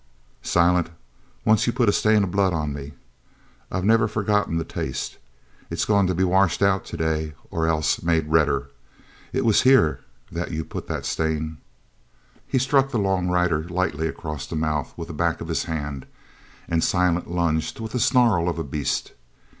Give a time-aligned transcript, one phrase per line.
[0.41, 0.89] "Silent,
[1.45, 2.93] once you put a stain of blood on me.
[3.71, 5.19] I've never forgot the taste.
[5.69, 8.71] It's goin' to be washed out today or else made redder.
[9.31, 9.99] It was here
[10.31, 11.59] that you put the stain."
[12.47, 16.07] He struck the long rider lightly across the mouth with the back of his hand,
[16.67, 19.11] and Silent lunged with the snarl of a beast.